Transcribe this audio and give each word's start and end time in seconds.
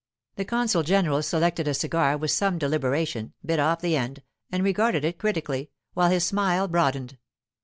The 0.35 0.45
consul 0.45 0.81
general 0.81 1.21
selected 1.21 1.67
a 1.67 1.75
cigar 1.75 2.17
with 2.17 2.31
some 2.31 2.57
deliberation, 2.57 3.33
bit 3.45 3.59
off 3.59 3.81
the 3.81 3.95
end, 3.95 4.23
and 4.51 4.63
regarded 4.63 5.05
it 5.05 5.19
critically, 5.19 5.69
while 5.93 6.09
his 6.09 6.25
smile 6.25 6.67
broadened. 6.67 7.19